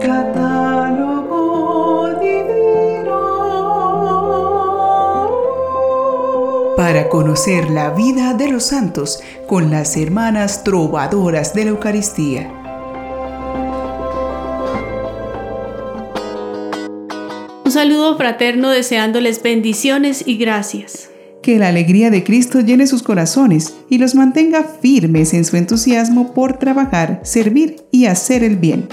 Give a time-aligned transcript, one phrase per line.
[0.00, 1.38] Catálogo
[2.20, 3.18] divino.
[6.76, 12.50] Para conocer la vida de los santos con las hermanas trovadoras de la Eucaristía.
[17.64, 21.10] Un saludo fraterno deseándoles bendiciones y gracias.
[21.42, 26.32] Que la alegría de Cristo llene sus corazones y los mantenga firmes en su entusiasmo
[26.32, 28.88] por trabajar, servir y hacer el bien.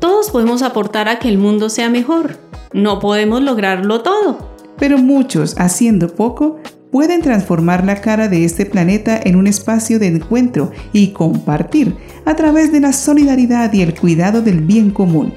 [0.00, 2.38] Todos podemos aportar a que el mundo sea mejor.
[2.72, 4.50] No podemos lograrlo todo.
[4.78, 6.60] Pero muchos, haciendo poco,
[6.90, 12.36] pueden transformar la cara de este planeta en un espacio de encuentro y compartir a
[12.36, 15.34] través de la solidaridad y el cuidado del bien común.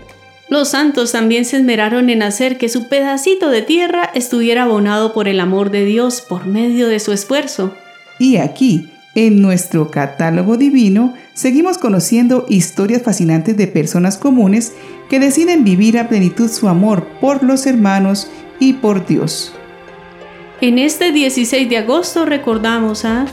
[0.50, 5.28] Los santos también se esmeraron en hacer que su pedacito de tierra estuviera abonado por
[5.28, 7.72] el amor de Dios por medio de su esfuerzo.
[8.18, 8.90] Y aquí,
[9.28, 14.72] en nuestro catálogo divino, seguimos conociendo historias fascinantes de personas comunes
[15.10, 19.54] que deciden vivir a plenitud su amor por los hermanos y por Dios.
[20.62, 23.26] En este 16 de agosto recordamos a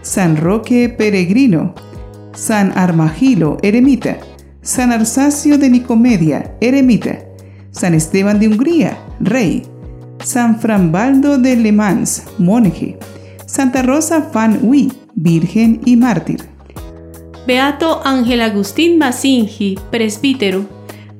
[0.00, 1.74] San Roque Peregrino,
[2.32, 4.18] San Armagilo Eremita,
[4.62, 7.18] San Arsacio de Nicomedia, eremita,
[7.70, 9.62] San Esteban de Hungría, rey,
[10.24, 12.98] San Frambaldo de Le Mans, monje,
[13.54, 16.40] Santa Rosa Fan Huy, virgen y mártir.
[17.46, 20.64] Beato Ángel Agustín Masingi, presbítero.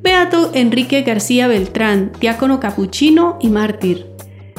[0.03, 4.09] Beato Enrique García Beltrán, diácono capuchino y mártir.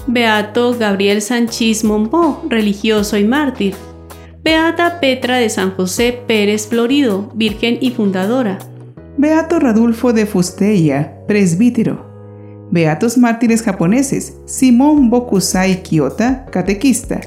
[0.08, 3.76] Beato Gabriel Sánchez Monbó, religioso y mártir.
[4.42, 8.58] Beata Petra de San José Pérez Florido, virgen y fundadora.
[9.18, 12.06] Beato Radulfo de Fusteia, presbítero.
[12.72, 17.20] Beatos mártires japoneses, Simón Bokusai Kyota, catequista,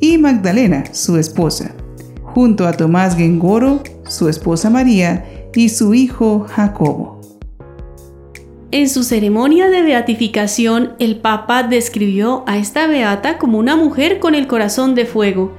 [0.00, 1.74] y Magdalena, su esposa,
[2.22, 5.24] junto a Tomás Gengoro, su esposa María,
[5.54, 7.20] y su hijo Jacobo.
[8.70, 14.34] En su ceremonia de beatificación, el Papa describió a esta beata como una mujer con
[14.34, 15.56] el corazón de fuego,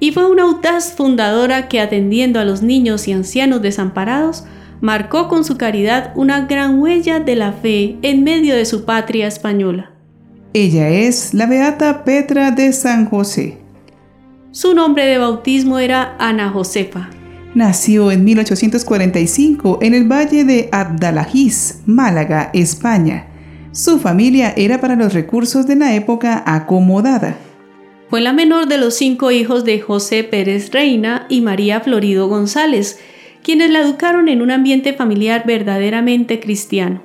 [0.00, 4.44] y fue una audaz fundadora que atendiendo a los niños y ancianos desamparados,
[4.80, 9.26] marcó con su caridad una gran huella de la fe en medio de su patria
[9.26, 9.92] española.
[10.52, 13.58] Ella es la Beata Petra de San José.
[14.56, 17.10] Su nombre de bautismo era Ana Josefa.
[17.54, 23.26] Nació en 1845 en el valle de Abdalajiz, Málaga, España.
[23.72, 27.36] Su familia era para los recursos de la época acomodada.
[28.08, 32.98] Fue la menor de los cinco hijos de José Pérez Reina y María Florido González,
[33.42, 37.02] quienes la educaron en un ambiente familiar verdaderamente cristiano.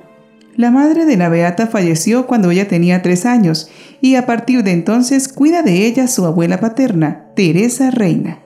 [0.56, 3.70] La madre de la Beata falleció cuando ella tenía tres años
[4.00, 8.40] y a partir de entonces cuida de ella su abuela paterna, Teresa Reina.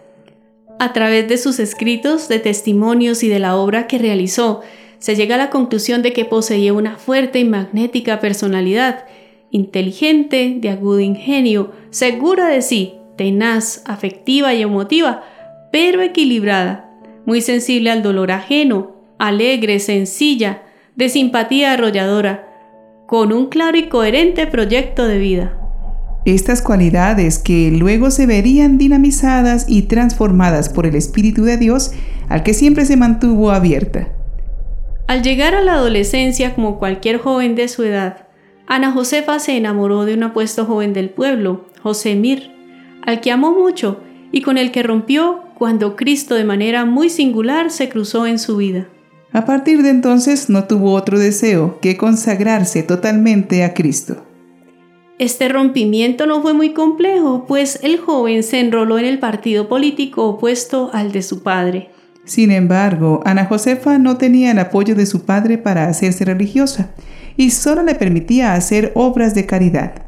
[0.79, 4.61] A través de sus escritos, de testimonios y de la obra que realizó,
[4.99, 9.07] se llega a la conclusión de que poseía una fuerte y magnética personalidad,
[9.51, 15.25] inteligente, de agudo ingenio, segura de sí, tenaz, afectiva y emotiva,
[15.73, 16.91] pero equilibrada,
[17.25, 20.63] muy sensible al dolor ajeno, alegre, sencilla,
[20.95, 22.49] de simpatía arrolladora,
[23.07, 25.66] con un claro y coherente proyecto de vida.
[26.27, 31.93] Estas cualidades que luego se verían dinamizadas y transformadas por el Espíritu de Dios
[32.29, 34.09] al que siempre se mantuvo abierta.
[35.07, 38.27] Al llegar a la adolescencia como cualquier joven de su edad,
[38.67, 42.51] Ana Josefa se enamoró de un apuesto joven del pueblo, José Mir,
[43.03, 44.01] al que amó mucho
[44.33, 48.57] y con el que rompió cuando Cristo de manera muy singular se cruzó en su
[48.57, 48.89] vida.
[49.31, 54.27] A partir de entonces no tuvo otro deseo que consagrarse totalmente a Cristo.
[55.19, 60.27] Este rompimiento no fue muy complejo, pues el joven se enroló en el partido político
[60.27, 61.91] opuesto al de su padre.
[62.27, 66.91] Sin embargo, Ana Josefa no tenía el apoyo de su padre para hacerse religiosa
[67.37, 70.07] y solo le permitía hacer obras de caridad.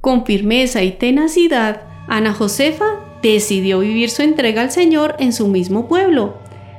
[0.00, 2.86] Con firmeza y tenacidad, Ana Josefa
[3.22, 6.38] decidió vivir su entrega al Señor en su mismo pueblo,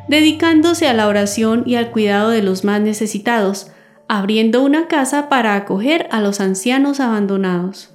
[0.09, 3.71] dedicándose a la oración y al cuidado de los más necesitados,
[4.07, 7.93] abriendo una casa para acoger a los ancianos abandonados.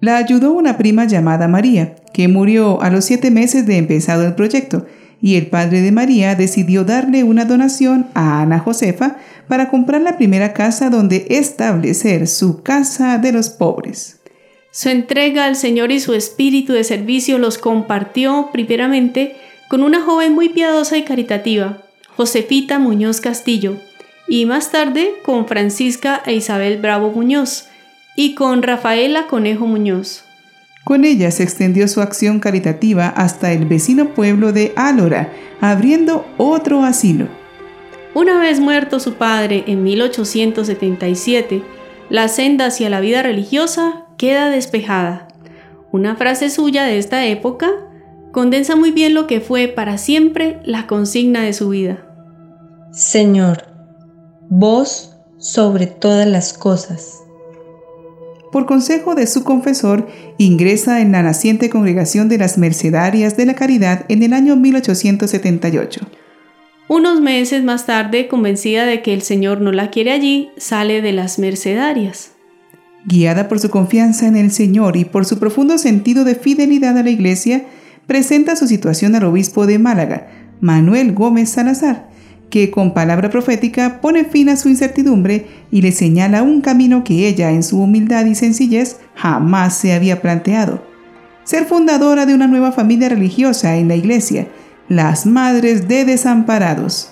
[0.00, 4.34] La ayudó una prima llamada María, que murió a los siete meses de empezado el
[4.34, 4.86] proyecto,
[5.20, 9.18] y el padre de María decidió darle una donación a Ana Josefa
[9.48, 14.20] para comprar la primera casa donde establecer su casa de los pobres.
[14.72, 19.34] Su entrega al Señor y su espíritu de servicio los compartió primeramente
[19.68, 21.82] con una joven muy piadosa y caritativa,
[22.16, 23.76] Josefita Muñoz Castillo,
[24.30, 27.66] y más tarde con Francisca e Isabel Bravo Muñoz
[28.14, 30.24] y con Rafaela Conejo Muñoz.
[30.84, 36.84] Con ella se extendió su acción caritativa hasta el vecino pueblo de Álora, abriendo otro
[36.84, 37.26] asilo.
[38.14, 41.62] Una vez muerto su padre en 1877,
[42.08, 45.26] la senda hacia la vida religiosa queda despejada.
[45.90, 47.68] Una frase suya de esta época
[48.30, 52.06] condensa muy bien lo que fue para siempre la consigna de su vida.
[52.92, 53.69] Señor,
[54.50, 57.22] vos sobre todas las cosas.
[58.50, 60.08] Por consejo de su confesor,
[60.38, 66.00] ingresa en la naciente congregación de las Mercedarias de la Caridad en el año 1878.
[66.88, 71.12] Unos meses más tarde, convencida de que el Señor no la quiere allí, sale de
[71.12, 72.32] las Mercedarias.
[73.06, 77.04] Guiada por su confianza en el Señor y por su profundo sentido de fidelidad a
[77.04, 77.66] la Iglesia,
[78.08, 80.28] presenta su situación al obispo de Málaga,
[80.60, 82.09] Manuel Gómez Salazar,
[82.50, 87.28] que con palabra profética pone fin a su incertidumbre y le señala un camino que
[87.28, 90.82] ella, en su humildad y sencillez, jamás se había planteado.
[91.44, 94.48] Ser fundadora de una nueva familia religiosa en la Iglesia,
[94.88, 97.10] las Madres de Desamparados.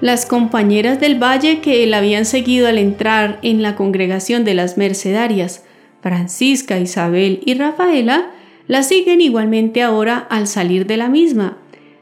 [0.00, 4.78] Las compañeras del valle que la habían seguido al entrar en la congregación de las
[4.78, 5.64] Mercedarias,
[6.02, 8.30] Francisca, Isabel y Rafaela,
[8.68, 11.58] la siguen igualmente ahora al salir de la misma,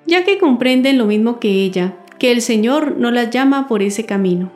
[0.06, 4.04] ya que comprenden lo mismo que ella, que el Señor no las llama por ese
[4.04, 4.52] camino.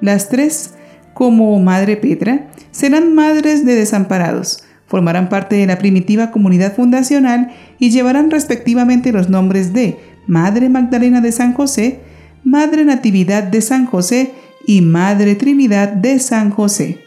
[0.00, 0.74] Las tres,
[1.14, 7.90] como Madre Petra, serán madres de desamparados, formarán parte de la primitiva comunidad fundacional y
[7.90, 12.00] llevarán respectivamente los nombres de Madre Magdalena de San José,
[12.44, 14.32] Madre Natividad de San José
[14.66, 16.98] y Madre Trinidad de San José.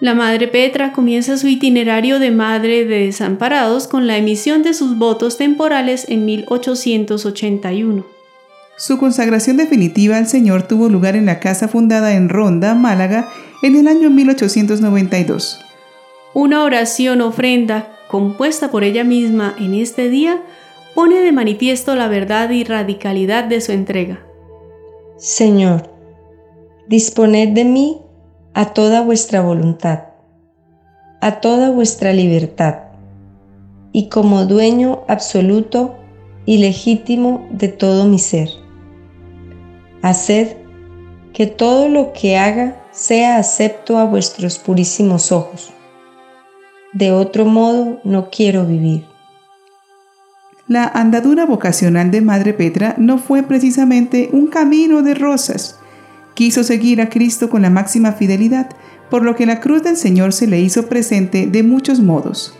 [0.00, 4.98] La Madre Petra comienza su itinerario de Madre de Desamparados con la emisión de sus
[4.98, 8.21] votos temporales en 1881.
[8.76, 13.28] Su consagración definitiva al Señor tuvo lugar en la casa fundada en Ronda, Málaga,
[13.62, 15.60] en el año 1892.
[16.34, 20.42] Una oración ofrenda compuesta por ella misma en este día
[20.94, 24.26] pone de manifiesto la verdad y radicalidad de su entrega.
[25.16, 25.90] Señor,
[26.88, 28.00] disponed de mí
[28.54, 30.04] a toda vuestra voluntad,
[31.20, 32.76] a toda vuestra libertad,
[33.92, 35.96] y como dueño absoluto
[36.46, 38.61] y legítimo de todo mi ser.
[40.02, 40.56] Haced
[41.32, 45.72] que todo lo que haga sea acepto a vuestros purísimos ojos.
[46.92, 49.06] De otro modo no quiero vivir.
[50.68, 55.78] La andadura vocacional de Madre Petra no fue precisamente un camino de rosas.
[56.34, 58.70] Quiso seguir a Cristo con la máxima fidelidad,
[59.10, 62.56] por lo que la cruz del Señor se le hizo presente de muchos modos.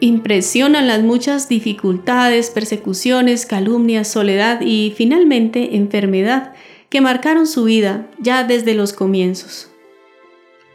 [0.00, 6.52] Impresionan las muchas dificultades, persecuciones, calumnias, soledad y finalmente enfermedad
[6.94, 9.68] que marcaron su vida ya desde los comienzos.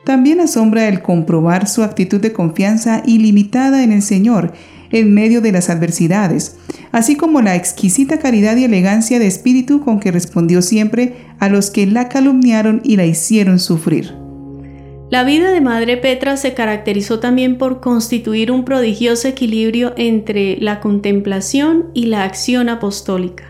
[0.03, 4.51] También asombra el comprobar su actitud de confianza ilimitada en el Señor
[4.91, 6.57] en medio de las adversidades,
[6.91, 11.71] así como la exquisita caridad y elegancia de espíritu con que respondió siempre a los
[11.71, 14.13] que la calumniaron y la hicieron sufrir.
[15.09, 20.81] La vida de Madre Petra se caracterizó también por constituir un prodigioso equilibrio entre la
[20.81, 23.48] contemplación y la acción apostólica.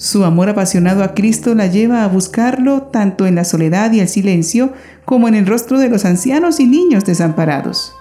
[0.00, 4.08] Su amor apasionado a Cristo la lleva a buscarlo tanto en la soledad y el
[4.08, 4.72] silencio
[5.04, 7.92] como en el rostro de los ancianos y niños desamparados.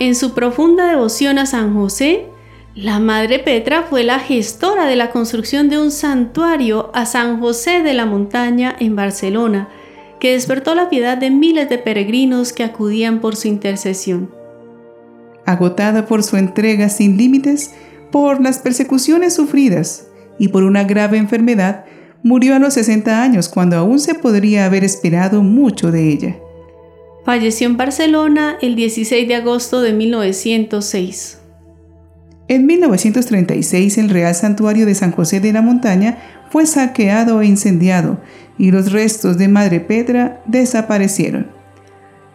[0.00, 2.26] En su profunda devoción a San José,
[2.74, 7.84] la Madre Petra fue la gestora de la construcción de un santuario a San José
[7.84, 9.68] de la Montaña en Barcelona,
[10.18, 14.28] que despertó la piedad de miles de peregrinos que acudían por su intercesión.
[15.46, 17.70] Agotada por su entrega sin límites,
[18.10, 20.08] por las persecuciones sufridas,
[20.38, 21.84] y por una grave enfermedad
[22.22, 26.36] murió a los 60 años cuando aún se podría haber esperado mucho de ella.
[27.24, 31.38] Falleció en Barcelona el 16 de agosto de 1906.
[32.48, 36.18] En 1936 el Real Santuario de San José de la Montaña
[36.50, 38.20] fue saqueado e incendiado
[38.58, 41.50] y los restos de Madre Petra desaparecieron.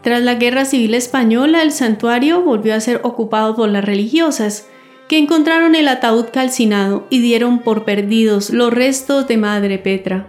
[0.02, 4.66] Tras la Guerra Civil Española, el santuario volvió a ser ocupado por las religiosas,
[5.08, 10.28] que encontraron el ataúd calcinado y dieron por perdidos los restos de Madre Petra.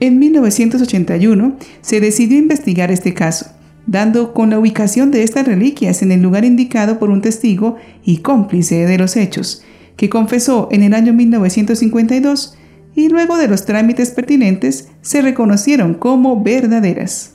[0.00, 3.46] En 1981 se decidió investigar este caso,
[3.86, 8.18] dando con la ubicación de estas reliquias en el lugar indicado por un testigo y
[8.18, 9.64] cómplice de los hechos,
[9.96, 12.56] que confesó en el año 1952
[12.94, 17.32] y luego de los trámites pertinentes se reconocieron como verdaderas.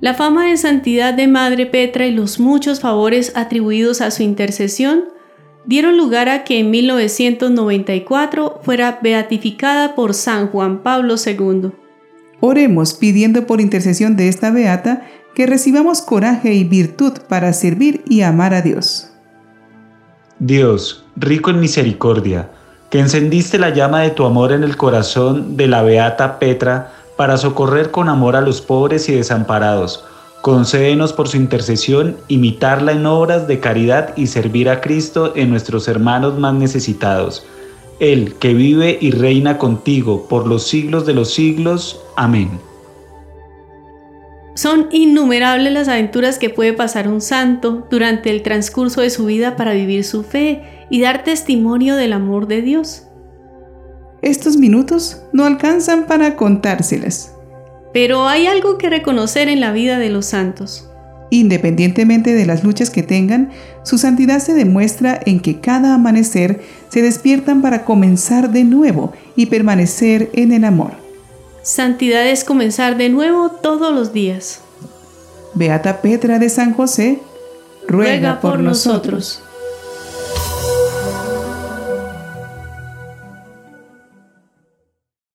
[0.00, 5.04] La fama de santidad de Madre Petra y los muchos favores atribuidos a su intercesión
[5.66, 11.70] dieron lugar a que en 1994 fuera beatificada por San Juan Pablo II.
[12.40, 18.22] Oremos pidiendo por intercesión de esta beata que recibamos coraje y virtud para servir y
[18.22, 19.12] amar a Dios.
[20.38, 22.50] Dios, rico en misericordia,
[22.90, 27.36] que encendiste la llama de tu amor en el corazón de la beata Petra para
[27.36, 30.04] socorrer con amor a los pobres y desamparados.
[30.42, 35.86] Concédenos por su intercesión imitarla en obras de caridad y servir a Cristo en nuestros
[35.86, 37.44] hermanos más necesitados.
[37.98, 42.00] Él que vive y reina contigo por los siglos de los siglos.
[42.16, 42.50] Amén.
[44.54, 49.56] Son innumerables las aventuras que puede pasar un santo durante el transcurso de su vida
[49.56, 53.04] para vivir su fe y dar testimonio del amor de Dios.
[54.22, 57.34] Estos minutos no alcanzan para contárselas.
[57.92, 60.86] Pero hay algo que reconocer en la vida de los santos.
[61.30, 63.50] Independientemente de las luchas que tengan,
[63.84, 69.46] su santidad se demuestra en que cada amanecer se despiertan para comenzar de nuevo y
[69.46, 70.92] permanecer en el amor.
[71.62, 74.60] Santidad es comenzar de nuevo todos los días.
[75.54, 77.20] Beata Petra de San José,
[77.86, 79.42] ruega, por, nosotros.